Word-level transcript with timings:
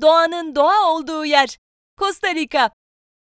doğanın 0.00 0.54
doğa 0.54 0.92
olduğu 0.92 1.24
yer. 1.24 1.58
Costa 1.98 2.34
Rica. 2.34 2.70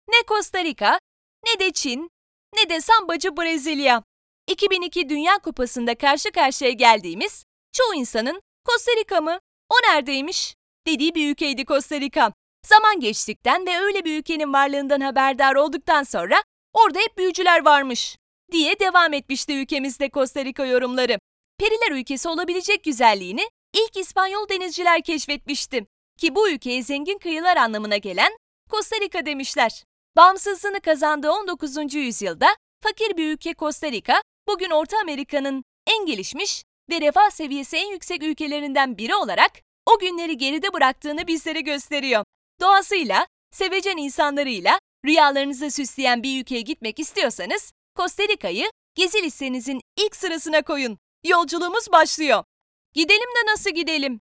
Ne 0.08 0.16
Costa 0.28 0.64
Rica, 0.64 0.98
ne 1.46 1.60
de 1.60 1.72
Çin, 1.72 2.10
ne 2.54 2.68
de 2.68 2.80
sambacı 2.80 3.36
Brezilya. 3.36 4.02
2002 4.48 5.08
Dünya 5.08 5.38
Kupası'nda 5.38 5.94
karşı 5.94 6.32
karşıya 6.32 6.70
geldiğimiz 6.70 7.44
çoğu 7.72 7.94
insanın 7.94 8.40
Costa 8.68 8.92
Rica 8.92 9.20
mı, 9.20 9.38
o 9.70 9.74
neredeymiş 9.90 10.54
dediği 10.86 11.14
bir 11.14 11.30
ülkeydi 11.30 11.64
Costa 11.64 12.00
Rica. 12.00 12.32
Zaman 12.66 13.00
geçtikten 13.00 13.66
ve 13.66 13.78
öyle 13.78 14.04
bir 14.04 14.18
ülkenin 14.18 14.52
varlığından 14.52 15.00
haberdar 15.00 15.54
olduktan 15.54 16.02
sonra 16.02 16.42
orada 16.72 16.98
hep 16.98 17.18
büyücüler 17.18 17.64
varmış 17.64 18.16
diye 18.52 18.78
devam 18.78 19.12
etmişti 19.12 19.52
ülkemizde 19.52 20.10
Costa 20.10 20.44
Rica 20.44 20.66
yorumları. 20.66 21.18
Periler 21.58 22.00
ülkesi 22.00 22.28
olabilecek 22.28 22.84
güzelliğini 22.84 23.48
ilk 23.74 23.96
İspanyol 23.96 24.48
denizciler 24.48 25.02
keşfetmişti 25.02 25.86
ki 26.16 26.34
bu 26.34 26.50
ülkeye 26.50 26.82
zengin 26.82 27.18
kıyılar 27.18 27.56
anlamına 27.56 27.96
gelen 27.96 28.38
Costa 28.70 28.96
Rica 29.00 29.26
demişler. 29.26 29.84
Bağımsızlığını 30.16 30.80
kazandığı 30.80 31.30
19. 31.30 31.94
yüzyılda 31.94 32.56
fakir 32.82 33.16
bir 33.16 33.32
ülke 33.32 33.54
Costa 33.54 33.92
Rica, 33.92 34.22
bugün 34.48 34.70
Orta 34.70 34.96
Amerika'nın 35.00 35.64
en 35.86 36.06
gelişmiş 36.06 36.64
ve 36.90 37.00
refah 37.00 37.30
seviyesi 37.30 37.76
en 37.76 37.90
yüksek 37.90 38.22
ülkelerinden 38.22 38.98
biri 38.98 39.14
olarak 39.14 39.52
o 39.86 39.98
günleri 39.98 40.36
geride 40.36 40.72
bıraktığını 40.72 41.26
bizlere 41.26 41.60
gösteriyor. 41.60 42.24
Doğasıyla, 42.60 43.26
sevecen 43.52 43.96
insanlarıyla 43.96 44.78
rüyalarınızı 45.04 45.70
süsleyen 45.70 46.22
bir 46.22 46.40
ülkeye 46.40 46.60
gitmek 46.60 46.98
istiyorsanız 46.98 47.72
Costa 47.96 48.22
Rica'yı 48.28 48.70
gezi 48.94 49.22
listenizin 49.22 49.80
ilk 49.96 50.16
sırasına 50.16 50.62
koyun. 50.62 50.98
Yolculuğumuz 51.24 51.92
başlıyor. 51.92 52.44
Gidelim 52.94 53.20
de 53.36 53.52
nasıl 53.52 53.70
gidelim? 53.70 54.20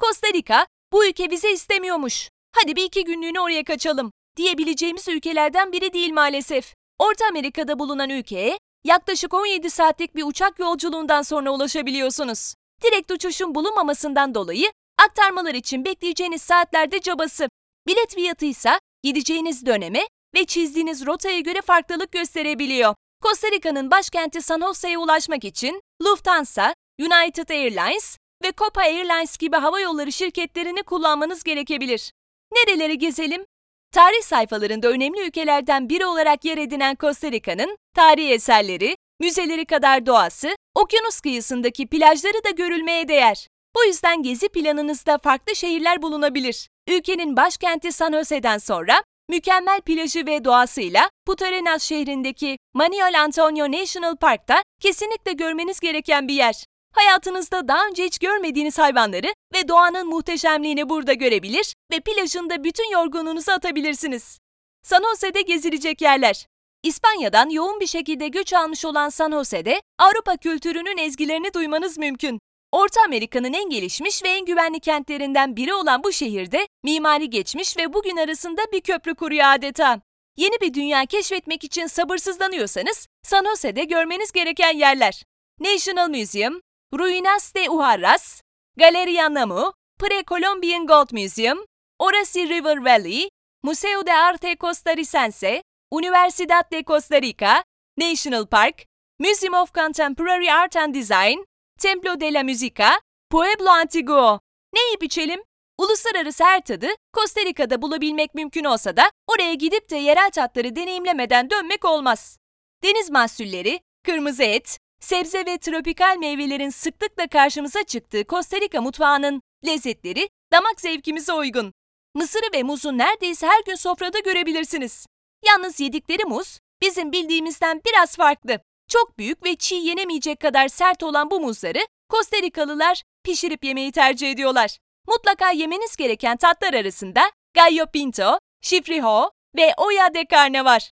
Costa 0.00 0.28
Rica 0.32 0.66
bu 0.96 1.06
ülke 1.06 1.30
vize 1.30 1.52
istemiyormuş. 1.52 2.28
Hadi 2.52 2.76
bir 2.76 2.84
iki 2.84 3.04
günlüğüne 3.04 3.40
oraya 3.40 3.64
kaçalım 3.64 4.10
diyebileceğimiz 4.36 5.08
ülkelerden 5.08 5.72
biri 5.72 5.92
değil 5.92 6.12
maalesef. 6.12 6.74
Orta 6.98 7.26
Amerika'da 7.26 7.78
bulunan 7.78 8.10
ülkeye 8.10 8.58
yaklaşık 8.84 9.34
17 9.34 9.70
saatlik 9.70 10.16
bir 10.16 10.24
uçak 10.24 10.58
yolculuğundan 10.58 11.22
sonra 11.22 11.50
ulaşabiliyorsunuz. 11.50 12.54
Direkt 12.82 13.10
uçuşun 13.10 13.54
bulunmamasından 13.54 14.34
dolayı 14.34 14.72
aktarmalar 14.98 15.54
için 15.54 15.84
bekleyeceğiniz 15.84 16.42
saatlerde 16.42 17.00
cabası. 17.00 17.48
Bilet 17.86 18.14
fiyatı 18.14 18.46
ise 18.46 18.70
gideceğiniz 19.02 19.66
döneme 19.66 20.08
ve 20.34 20.44
çizdiğiniz 20.44 21.06
rotaya 21.06 21.40
göre 21.40 21.60
farklılık 21.60 22.12
gösterebiliyor. 22.12 22.94
Costa 23.22 23.48
Rica'nın 23.50 23.90
başkenti 23.90 24.42
San 24.42 24.60
Jose'ye 24.60 24.98
ulaşmak 24.98 25.44
için 25.44 25.80
Lufthansa, 26.02 26.74
United 27.00 27.48
Airlines 27.48 28.16
ve 28.44 28.52
Copa 28.56 28.80
Airlines 28.80 29.36
gibi 29.36 29.56
hava 29.56 29.80
yolları 29.80 30.12
şirketlerini 30.12 30.82
kullanmanız 30.82 31.42
gerekebilir. 31.42 32.12
Nereleri 32.52 32.98
gezelim? 32.98 33.44
Tarih 33.92 34.22
sayfalarında 34.22 34.88
önemli 34.88 35.26
ülkelerden 35.26 35.88
biri 35.88 36.06
olarak 36.06 36.44
yer 36.44 36.58
edinen 36.58 36.96
Costa 37.00 37.32
Rica'nın 37.32 37.78
tarihi 37.94 38.32
eserleri, 38.32 38.96
müzeleri 39.20 39.64
kadar 39.64 40.06
doğası, 40.06 40.56
okyanus 40.74 41.20
kıyısındaki 41.20 41.86
plajları 41.86 42.44
da 42.44 42.50
görülmeye 42.50 43.08
değer. 43.08 43.48
Bu 43.76 43.84
yüzden 43.84 44.22
gezi 44.22 44.48
planınızda 44.48 45.18
farklı 45.18 45.56
şehirler 45.56 46.02
bulunabilir. 46.02 46.68
Ülkenin 46.88 47.36
başkenti 47.36 47.92
San 47.92 48.12
Jose'den 48.12 48.58
sonra 48.58 49.02
mükemmel 49.28 49.80
plajı 49.80 50.26
ve 50.26 50.44
doğasıyla 50.44 51.10
Punta 51.26 51.78
şehrindeki 51.78 52.58
Manuel 52.74 53.22
Antonio 53.22 53.72
National 53.72 54.16
Park'ta 54.16 54.62
kesinlikle 54.80 55.32
görmeniz 55.32 55.80
gereken 55.80 56.28
bir 56.28 56.34
yer. 56.34 56.64
Hayatınızda 56.96 57.68
daha 57.68 57.86
önce 57.86 58.04
hiç 58.04 58.18
görmediğiniz 58.18 58.78
hayvanları 58.78 59.34
ve 59.54 59.68
doğanın 59.68 60.06
muhteşemliğini 60.06 60.88
burada 60.88 61.12
görebilir 61.12 61.74
ve 61.92 62.00
plajında 62.00 62.64
bütün 62.64 62.90
yorgunluğunuzu 62.92 63.52
atabilirsiniz. 63.52 64.38
San 64.82 65.02
Jose'de 65.02 65.42
gezilecek 65.42 66.00
yerler. 66.00 66.46
İspanya'dan 66.82 67.50
yoğun 67.50 67.80
bir 67.80 67.86
şekilde 67.86 68.28
göç 68.28 68.52
almış 68.52 68.84
olan 68.84 69.08
San 69.08 69.32
Jose'de 69.32 69.82
Avrupa 69.98 70.36
kültürünün 70.36 70.96
ezgilerini 70.96 71.54
duymanız 71.54 71.98
mümkün. 71.98 72.40
Orta 72.72 73.00
Amerika'nın 73.04 73.52
en 73.52 73.70
gelişmiş 73.70 74.24
ve 74.24 74.28
en 74.28 74.44
güvenli 74.44 74.80
kentlerinden 74.80 75.56
biri 75.56 75.74
olan 75.74 76.04
bu 76.04 76.12
şehirde 76.12 76.68
mimari 76.84 77.30
geçmiş 77.30 77.76
ve 77.76 77.92
bugün 77.92 78.16
arasında 78.16 78.62
bir 78.72 78.80
köprü 78.80 79.14
kuruyor 79.14 79.44
adeta. 79.46 80.00
Yeni 80.36 80.60
bir 80.60 80.74
dünya 80.74 81.06
keşfetmek 81.06 81.64
için 81.64 81.86
sabırsızlanıyorsanız 81.86 83.06
San 83.22 83.44
Jose'de 83.44 83.84
görmeniz 83.84 84.32
gereken 84.32 84.76
yerler. 84.76 85.22
National 85.60 86.08
Museum, 86.08 86.60
Ruinas 86.92 87.52
de 87.52 87.68
Ujarras, 87.68 88.40
Galeria 88.76 89.28
Namu, 89.28 89.72
Pre-Columbian 89.98 90.86
Gold 90.86 91.12
Museum, 91.12 91.58
Oracy 91.98 92.46
River 92.46 92.80
Valley, 92.80 93.28
Museo 93.62 94.04
de 94.04 94.12
Arte 94.12 94.56
Costarricense, 94.56 95.62
Universidad 95.90 96.70
de 96.70 96.84
Costa 96.84 97.20
Rica, 97.20 97.64
National 97.96 98.46
Park, 98.46 98.84
Museum 99.18 99.54
of 99.54 99.72
Contemporary 99.72 100.48
Art 100.48 100.76
and 100.76 100.94
Design, 100.94 101.44
Templo 101.76 102.20
de 102.20 102.30
la 102.30 102.44
Musica, 102.44 103.00
Pueblo 103.30 103.70
Antiguo. 103.70 104.40
Ne 104.74 105.06
içelim? 105.06 105.40
Uluslararası 105.78 106.44
her 106.44 106.64
tadı 106.64 106.86
Costa 107.14 107.40
Rica'da 107.40 107.82
bulabilmek 107.82 108.34
mümkün 108.34 108.64
olsa 108.64 108.96
da 108.96 109.10
oraya 109.26 109.54
gidip 109.54 109.90
de 109.90 109.96
yerel 109.96 110.30
tatları 110.30 110.76
deneyimlemeden 110.76 111.50
dönmek 111.50 111.84
olmaz. 111.84 112.38
Deniz 112.82 113.10
mahsulleri, 113.10 113.80
kırmızı 114.04 114.42
et, 114.42 114.78
sebze 115.06 115.46
ve 115.46 115.58
tropikal 115.58 116.16
meyvelerin 116.16 116.70
sıklıkla 116.70 117.26
karşımıza 117.26 117.84
çıktığı 117.84 118.24
Costa 118.24 118.60
Rica 118.60 118.80
mutfağının 118.80 119.42
lezzetleri 119.66 120.28
damak 120.52 120.80
zevkimize 120.80 121.32
uygun. 121.32 121.72
Mısırı 122.14 122.52
ve 122.54 122.62
muzu 122.62 122.98
neredeyse 122.98 123.46
her 123.46 123.64
gün 123.66 123.74
sofrada 123.74 124.18
görebilirsiniz. 124.18 125.06
Yalnız 125.46 125.80
yedikleri 125.80 126.24
muz 126.24 126.58
bizim 126.82 127.12
bildiğimizden 127.12 127.80
biraz 127.86 128.16
farklı. 128.16 128.58
Çok 128.88 129.18
büyük 129.18 129.44
ve 129.44 129.56
çiğ 129.56 129.74
yenemeyecek 129.74 130.40
kadar 130.40 130.68
sert 130.68 131.02
olan 131.02 131.30
bu 131.30 131.40
muzları 131.40 131.86
Costa 132.10 132.36
Rikalılar 132.36 133.02
pişirip 133.24 133.64
yemeyi 133.64 133.92
tercih 133.92 134.30
ediyorlar. 134.30 134.78
Mutlaka 135.08 135.50
yemeniz 135.50 135.96
gereken 135.96 136.36
tatlar 136.36 136.74
arasında 136.74 137.30
Gallo 137.54 137.86
Pinto, 137.92 138.38
Chifrijo 138.62 139.30
ve 139.56 139.74
Olla 139.76 140.14
de 140.14 140.26
Carne 140.32 140.64
var. 140.64 140.90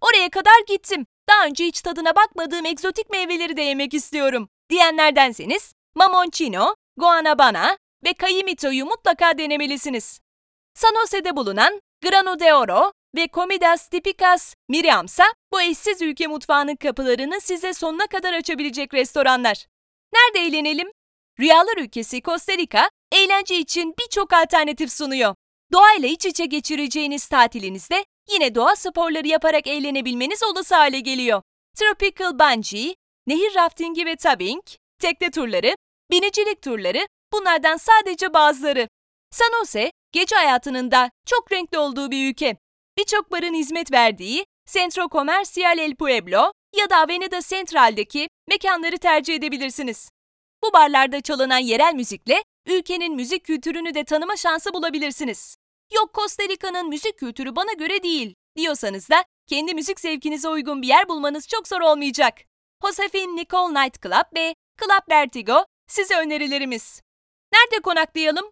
Oraya 0.00 0.30
kadar 0.30 0.64
gittim. 0.68 1.06
Daha 1.28 1.46
önce 1.46 1.64
hiç 1.64 1.80
tadına 1.82 2.16
bakmadığım 2.16 2.66
egzotik 2.66 3.10
meyveleri 3.10 3.56
de 3.56 3.62
yemek 3.62 3.94
istiyorum. 3.94 4.48
Diyenlerdenseniz 4.70 5.72
Mamoncino, 5.94 6.74
Guanabana 6.96 7.78
ve 8.04 8.14
Cayimito'yu 8.20 8.86
mutlaka 8.86 9.38
denemelisiniz. 9.38 10.20
San 10.74 10.94
Jose'de 10.94 11.36
bulunan 11.36 11.80
Grano 12.02 12.38
de 12.38 12.54
Oro 12.54 12.92
ve 13.16 13.28
Comidas 13.32 13.88
Tipicas 13.88 14.54
Miriamsa 14.68 15.24
bu 15.52 15.60
eşsiz 15.60 16.02
ülke 16.02 16.26
mutfağının 16.26 16.76
kapılarını 16.76 17.40
size 17.40 17.72
sonuna 17.72 18.06
kadar 18.06 18.32
açabilecek 18.32 18.94
restoranlar. 18.94 19.66
Nerede 20.14 20.46
eğlenelim? 20.46 20.88
Rüyalar 21.40 21.76
ülkesi 21.76 22.22
Costa 22.22 22.52
Rica, 22.52 22.90
eğlence 23.12 23.58
için 23.58 23.94
birçok 23.98 24.32
alternatif 24.32 24.92
sunuyor. 24.92 25.34
Doğayla 25.72 26.08
iç 26.08 26.26
içe 26.26 26.44
geçireceğiniz 26.44 27.28
tatilinizde 27.28 28.04
yine 28.32 28.54
doğa 28.54 28.76
sporları 28.76 29.28
yaparak 29.28 29.66
eğlenebilmeniz 29.66 30.42
olası 30.42 30.74
hale 30.74 31.00
geliyor. 31.00 31.42
Tropical 31.76 32.38
Bungee, 32.38 32.94
nehir 33.26 33.54
raftingi 33.54 34.06
ve 34.06 34.16
tubbing, 34.16 34.62
tekne 34.98 35.30
turları, 35.30 35.76
binicilik 36.10 36.62
turları 36.62 37.06
bunlardan 37.32 37.76
sadece 37.76 38.34
bazıları. 38.34 38.88
San 39.30 39.50
Jose, 39.58 39.92
gece 40.12 40.36
hayatının 40.36 40.90
da 40.90 41.10
çok 41.26 41.52
renkli 41.52 41.78
olduğu 41.78 42.10
bir 42.10 42.30
ülke. 42.30 42.56
Birçok 42.98 43.32
barın 43.32 43.54
hizmet 43.54 43.92
verdiği 43.92 44.46
Centro 44.66 45.08
Comercial 45.08 45.78
El 45.78 45.94
Pueblo 45.96 46.52
ya 46.76 46.90
da 46.90 46.96
Avenida 46.96 47.40
Central'deki 47.40 48.28
mekanları 48.48 48.98
tercih 48.98 49.34
edebilirsiniz. 49.34 50.10
Bu 50.64 50.72
barlarda 50.72 51.20
çalınan 51.20 51.58
yerel 51.58 51.94
müzikle 51.94 52.42
ülkenin 52.66 53.14
müzik 53.14 53.44
kültürünü 53.44 53.94
de 53.94 54.04
tanıma 54.04 54.36
şansı 54.36 54.74
bulabilirsiniz. 54.74 55.56
Yok 55.94 56.14
Costa 56.14 56.42
Rica'nın 56.48 56.88
müzik 56.88 57.18
kültürü 57.18 57.56
bana 57.56 57.72
göre 57.72 58.02
değil 58.02 58.34
diyorsanız 58.56 59.10
da 59.10 59.24
kendi 59.46 59.74
müzik 59.74 60.00
zevkinize 60.00 60.48
uygun 60.48 60.82
bir 60.82 60.86
yer 60.86 61.08
bulmanız 61.08 61.48
çok 61.48 61.68
zor 61.68 61.80
olmayacak. 61.80 62.38
Josefin 62.84 63.36
Nicole 63.36 63.84
Night 63.84 64.02
Club 64.02 64.36
ve 64.36 64.54
Club 64.80 65.10
Vertigo 65.10 65.64
size 65.88 66.16
önerilerimiz. 66.16 67.00
Nerede 67.52 67.82
konaklayalım? 67.82 68.50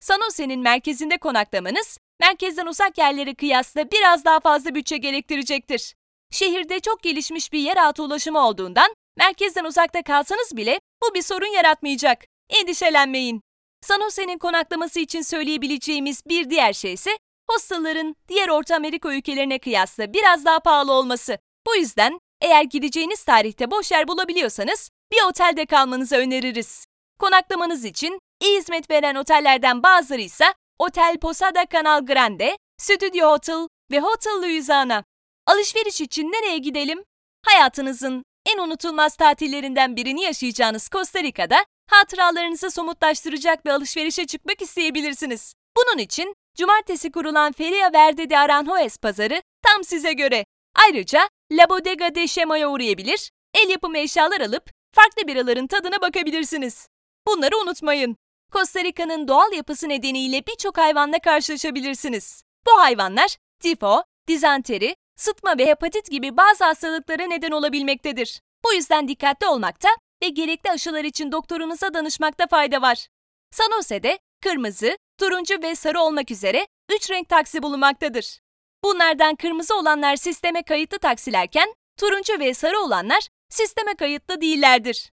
San 0.00 0.20
Jose'nin 0.22 0.60
merkezinde 0.60 1.18
konaklamanız, 1.18 1.98
merkezden 2.20 2.66
uzak 2.66 2.98
yerlere 2.98 3.34
kıyasla 3.34 3.90
biraz 3.90 4.24
daha 4.24 4.40
fazla 4.40 4.74
bütçe 4.74 4.96
gerektirecektir. 4.96 5.94
Şehirde 6.30 6.80
çok 6.80 7.02
gelişmiş 7.02 7.52
bir 7.52 7.58
yeraltı 7.60 8.02
ulaşımı 8.02 8.46
olduğundan 8.46 8.94
merkezden 9.16 9.64
uzakta 9.64 10.02
kalsanız 10.02 10.56
bile 10.56 10.80
bu 11.02 11.14
bir 11.14 11.22
sorun 11.22 11.54
yaratmayacak. 11.56 12.24
Endişelenmeyin. 12.50 13.42
San 13.80 14.00
Jose'nin 14.00 14.38
konaklaması 14.38 15.00
için 15.00 15.22
söyleyebileceğimiz 15.22 16.22
bir 16.26 16.50
diğer 16.50 16.72
şey 16.72 16.92
ise 16.92 17.10
hostellların 17.50 18.16
diğer 18.28 18.48
Orta 18.48 18.76
Amerika 18.76 19.14
ülkelerine 19.14 19.58
kıyasla 19.58 20.12
biraz 20.12 20.44
daha 20.44 20.60
pahalı 20.60 20.92
olması. 20.92 21.38
Bu 21.66 21.76
yüzden 21.76 22.20
eğer 22.40 22.62
gideceğiniz 22.62 23.24
tarihte 23.24 23.70
boş 23.70 23.92
yer 23.92 24.08
bulabiliyorsanız 24.08 24.90
bir 25.12 25.28
otelde 25.28 25.66
kalmanızı 25.66 26.16
öneririz. 26.16 26.86
Konaklamanız 27.20 27.84
için 27.84 28.20
iyi 28.42 28.58
hizmet 28.58 28.90
veren 28.90 29.14
otellerden 29.14 29.82
bazıları 29.82 30.20
ise 30.20 30.44
Otel 30.78 31.18
Posada 31.18 31.66
Canal 31.72 32.06
Grande, 32.06 32.58
Studio 32.78 33.30
Hotel 33.30 33.68
ve 33.90 34.00
Hotel 34.00 34.32
Louisiana. 34.32 35.04
Alışveriş 35.46 36.00
için 36.00 36.32
nereye 36.32 36.58
gidelim? 36.58 37.04
Hayatınızın 37.46 38.24
en 38.46 38.58
unutulmaz 38.58 39.16
tatillerinden 39.16 39.96
birini 39.96 40.22
yaşayacağınız 40.22 40.88
Costa 40.92 41.22
Rica'da 41.22 41.64
hatıralarınızı 41.90 42.70
somutlaştıracak 42.70 43.64
bir 43.64 43.70
alışverişe 43.70 44.26
çıkmak 44.26 44.62
isteyebilirsiniz. 44.62 45.54
Bunun 45.76 45.98
için 45.98 46.34
cumartesi 46.56 47.12
kurulan 47.12 47.52
Feria 47.52 47.92
Verde 47.92 48.30
de 48.30 48.38
Aranjuez 48.38 48.98
pazarı 48.98 49.42
tam 49.62 49.84
size 49.84 50.12
göre. 50.12 50.44
Ayrıca 50.74 51.28
La 51.52 51.68
Bodega 51.68 52.14
de 52.14 52.26
Chemo'ya 52.26 52.70
uğrayabilir, 52.70 53.30
el 53.54 53.70
yapımı 53.70 53.98
eşyalar 53.98 54.40
alıp 54.40 54.70
farklı 54.92 55.28
biraların 55.28 55.66
tadına 55.66 56.00
bakabilirsiniz. 56.00 56.88
Bunları 57.26 57.58
unutmayın. 57.58 58.16
Costa 58.52 58.84
Rica'nın 58.84 59.28
doğal 59.28 59.52
yapısı 59.52 59.88
nedeniyle 59.88 60.46
birçok 60.46 60.78
hayvanla 60.78 61.18
karşılaşabilirsiniz. 61.18 62.42
Bu 62.66 62.80
hayvanlar 62.80 63.36
tifo, 63.60 64.02
dizanteri, 64.28 64.96
sıtma 65.16 65.58
ve 65.58 65.66
hepatit 65.66 66.10
gibi 66.10 66.36
bazı 66.36 66.64
hastalıklara 66.64 67.26
neden 67.26 67.50
olabilmektedir. 67.50 68.40
Bu 68.64 68.72
yüzden 68.74 69.08
dikkatli 69.08 69.46
olmakta 69.46 69.88
ve 70.22 70.28
gerekli 70.28 70.70
aşılar 70.70 71.04
için 71.04 71.32
doktorunuza 71.32 71.94
danışmakta 71.94 72.46
fayda 72.46 72.82
var. 72.82 73.08
San 73.50 73.70
Jose'de 73.76 74.18
kırmızı, 74.42 74.98
turuncu 75.18 75.62
ve 75.62 75.74
sarı 75.74 76.00
olmak 76.00 76.30
üzere 76.30 76.66
3 76.96 77.10
renk 77.10 77.28
taksi 77.28 77.62
bulunmaktadır. 77.62 78.40
Bunlardan 78.84 79.34
kırmızı 79.36 79.76
olanlar 79.76 80.16
sisteme 80.16 80.62
kayıtlı 80.62 80.98
taksilerken 80.98 81.74
turuncu 81.96 82.38
ve 82.38 82.54
sarı 82.54 82.78
olanlar 82.78 83.28
sisteme 83.48 83.94
kayıtlı 83.94 84.40
değillerdir. 84.40 85.10